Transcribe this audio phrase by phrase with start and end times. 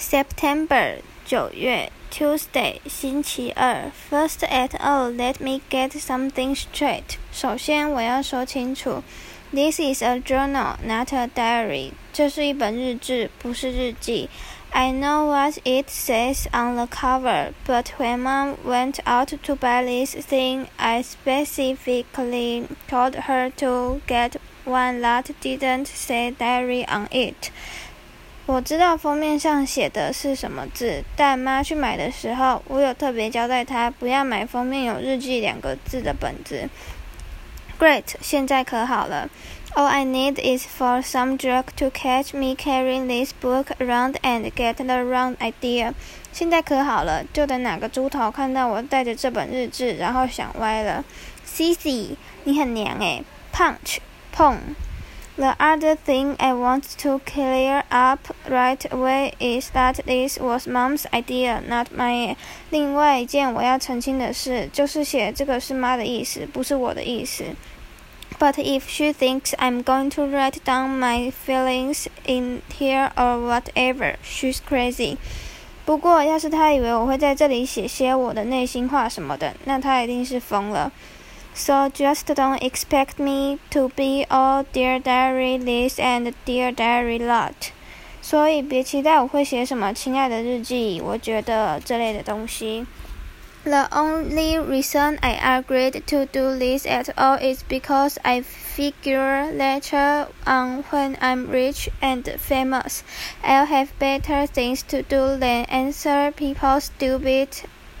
[0.00, 7.18] September 九月 Tuesday 星期二 First at all, let me get something straight.
[7.30, 9.04] 首先我要说清楚，
[9.52, 11.92] This is a journal, not a diary.
[12.14, 14.30] 这是一本日志，不是日记。
[14.72, 20.16] I know what it says on the cover, but when Mom went out to buy this
[20.16, 27.50] thing, I specifically told her to get one that didn't say diary on it.
[28.47, 36.69] 我知道封面上写的是什么字，但妈去买的时候，我有特别交代她不要买封面有“日记”两个字的本子。
[37.79, 39.27] Great，现在可好了。
[39.73, 44.75] All I need is for some jerk to catch me carrying this book around and get
[44.75, 45.93] the wrong idea。
[46.31, 51.03] 现在可好了，就等哪个猪头看到我带着这本日志，然后想歪了。
[51.45, 53.97] Cici，你很娘诶 Punch，
[54.31, 54.59] 碰。
[55.36, 61.62] The other thing I want to clear up right away is that this was Mom's idea,
[61.66, 62.36] not mine.
[62.68, 67.44] 另外一件我要澄清的是，就是写这个是妈的意思，不是我的意思。
[68.38, 74.58] But if she thinks I'm going to write down my feelings in here or whatever, she's
[74.68, 75.16] crazy.
[75.86, 80.92] 不过，要是她以为我会在这里写些我的内心话什么的，那她一定是疯了。
[81.54, 87.72] So just don't expect me to be all dear diary this and dear diary lot。
[88.22, 92.86] 所以别期待我会写什么亲爱的日记，我觉得这类的东西。
[93.62, 100.84] The only reason I agreed to do this at all is because I figure later on
[100.90, 103.00] when I'm rich and famous,
[103.42, 107.48] I'll have better things to do than answer people's stupid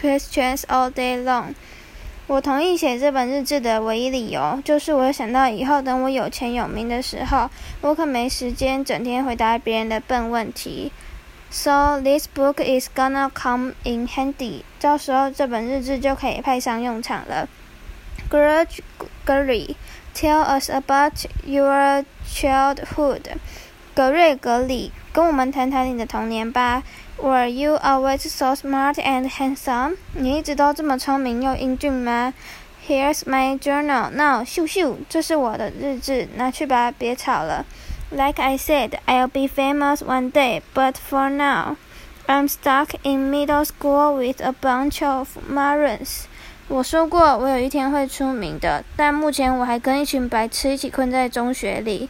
[0.00, 1.56] questions all day long.
[2.25, 7.49] 我同意写这本日志的唯一理由，就是我想到以后等我有钱有名的时候，
[7.81, 10.91] 我可没时间整天回答别人的笨问题。
[11.51, 14.61] So this book is gonna come in handy。
[14.79, 17.47] 到时候这本日志就可以派上用场了。
[18.31, 21.13] Gregory，tell us about
[21.45, 23.21] your childhood。
[23.93, 26.81] 格瑞格里，跟我们谈谈你的童年吧。
[27.21, 29.95] Were you always so smart and handsome？
[30.13, 32.33] 你一直都这么聪明又英俊吗
[32.87, 37.67] ？Here's my journal now，咻咻，这是我的日志，拿去吧，别吵了。
[38.09, 41.75] Like I said, I'll be famous one day, but for now,
[42.25, 46.23] I'm stuck in middle school with a bunch of morons。
[46.67, 52.09] 我说过，我有一天会出名的，但目前我还跟一群白痴一起困在中学里。